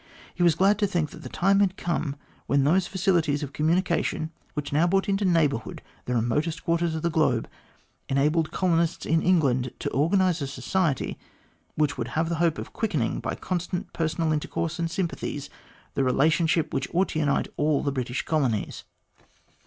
He 0.33 0.41
was 0.41 0.55
glad 0.55 0.79
to 0.79 0.87
think 0.87 1.11
that 1.11 1.21
the 1.21 1.29
time 1.29 1.59
had 1.59 1.77
come 1.77 2.15
when 2.47 2.63
those 2.63 2.87
facilities 2.87 3.43
of 3.43 3.53
communication 3.53 4.31
> 4.41 4.53
which 4.55 4.73
now 4.73 4.87
brought 4.87 5.07
into 5.07 5.25
neighbourhood 5.25 5.83
the 6.05 6.15
remotest 6.15 6.63
quarters 6.63 6.95
of 6.95 7.03
the 7.03 7.11
globe, 7.11 7.47
enabled 8.09 8.49
colonists 8.49 9.05
in 9.05 9.21
England 9.21 9.71
to 9.77 9.91
organise 9.91 10.41
a 10.41 10.47
society 10.47 11.19
which 11.75 11.99
would 11.99 12.07
have 12.17 12.29
the 12.29 12.37
hope 12.41 12.57
of 12.57 12.73
quickening,, 12.73 13.19
by 13.19 13.35
constant 13.35 13.93
personal 13.93 14.31
intercourse 14.33 14.79
and 14.79 14.89
sympathies, 14.89 15.51
the 15.93 16.03
relation 16.03 16.47
ship 16.47 16.73
which 16.73 16.89
ought 16.95 17.09
to 17.09 17.19
unite 17.19 17.47
all 17.55 17.83
the 17.83 17.91
British 17.91 18.23
colonies. 18.25 18.85